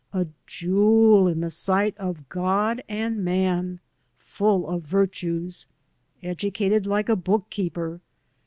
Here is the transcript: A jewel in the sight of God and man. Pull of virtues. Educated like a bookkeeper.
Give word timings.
A 0.13 0.25
jewel 0.47 1.27
in 1.27 1.41
the 1.41 1.51
sight 1.51 1.95
of 1.99 2.27
God 2.27 2.83
and 2.89 3.23
man. 3.23 3.79
Pull 4.35 4.67
of 4.67 4.81
virtues. 4.81 5.67
Educated 6.23 6.87
like 6.87 7.07
a 7.07 7.15
bookkeeper. 7.15 8.01